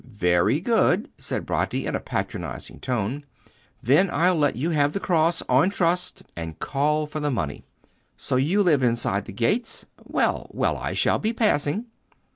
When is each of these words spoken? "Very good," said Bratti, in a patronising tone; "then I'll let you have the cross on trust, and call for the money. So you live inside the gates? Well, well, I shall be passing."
"Very 0.03 0.59
good," 0.59 1.11
said 1.19 1.45
Bratti, 1.45 1.85
in 1.85 1.93
a 1.93 1.99
patronising 1.99 2.79
tone; 2.79 3.23
"then 3.83 4.09
I'll 4.11 4.33
let 4.33 4.55
you 4.55 4.71
have 4.71 4.93
the 4.93 4.99
cross 4.99 5.43
on 5.47 5.69
trust, 5.69 6.23
and 6.35 6.57
call 6.57 7.05
for 7.05 7.19
the 7.19 7.29
money. 7.29 7.65
So 8.17 8.35
you 8.35 8.63
live 8.63 8.81
inside 8.81 9.25
the 9.25 9.31
gates? 9.31 9.85
Well, 10.03 10.47
well, 10.49 10.75
I 10.75 10.95
shall 10.95 11.19
be 11.19 11.33
passing." 11.33 11.85